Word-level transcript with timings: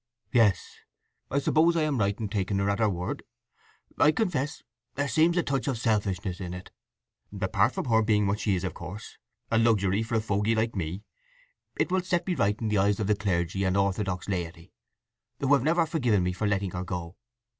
"Yes!… 0.31 0.77
I 1.29 1.37
suppose 1.37 1.77
I 1.77 1.83
am 1.83 1.99
right 1.99 2.19
in 2.19 2.27
taking 2.27 2.57
her 2.57 2.71
at 2.71 2.79
her 2.79 2.89
word. 2.89 3.21
I 3.99 4.11
confess 4.11 4.63
there 4.95 5.07
seems 5.07 5.37
a 5.37 5.43
touch 5.43 5.67
of 5.67 5.77
selfishness 5.77 6.39
in 6.41 6.55
it. 6.55 6.71
Apart 7.39 7.75
from 7.75 7.85
her 7.85 8.01
being 8.01 8.25
what 8.25 8.39
she 8.39 8.55
is, 8.55 8.63
of 8.63 8.73
course, 8.73 9.19
a 9.51 9.59
luxury 9.59 10.01
for 10.01 10.15
a 10.15 10.19
fogey 10.19 10.55
like 10.55 10.75
me, 10.75 11.03
it 11.77 11.91
will 11.91 12.01
set 12.01 12.25
me 12.25 12.33
right 12.33 12.59
in 12.59 12.69
the 12.69 12.79
eyes 12.79 12.99
of 12.99 13.05
the 13.05 13.15
clergy 13.15 13.63
and 13.63 13.77
orthodox 13.77 14.27
laity, 14.27 14.73
who 15.39 15.53
have 15.53 15.61
never 15.61 15.85
forgiven 15.85 16.23
me 16.23 16.33
for 16.33 16.47
letting 16.47 16.71
her 16.71 16.83
go. 16.83 17.15